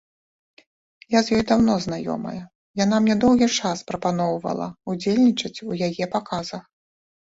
Я 1.15 1.19
з 1.27 1.37
ёй 1.39 1.43
даўно 1.51 1.75
знаёмая, 1.85 2.41
яна 2.83 3.03
мне 3.05 3.15
доўгі 3.27 3.53
час 3.59 3.87
прапаноўвала 3.95 4.67
ўдзельнічаць 4.97 5.57
у 5.71 5.83
яе 5.91 6.05
паказах. 6.21 6.63